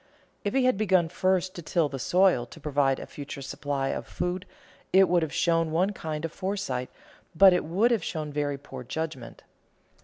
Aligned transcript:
If 0.43 0.55
he 0.55 0.65
had 0.65 0.79
begun 0.79 1.09
first 1.09 1.53
to 1.53 1.61
till 1.61 1.87
the 1.87 1.99
soil 1.99 2.47
to 2.47 2.59
provide 2.59 2.99
a 2.99 3.05
future 3.05 3.43
supply 3.43 3.89
of 3.89 4.07
food 4.07 4.47
it 4.91 5.07
would 5.07 5.21
have 5.21 5.31
shown 5.31 5.69
one 5.69 5.91
kind 5.93 6.25
of 6.25 6.31
foresight, 6.31 6.89
but 7.35 7.53
it 7.53 7.63
would 7.63 7.91
have 7.91 8.03
shown 8.03 8.33
very 8.33 8.57
poor 8.57 8.83
judgment. 8.83 9.43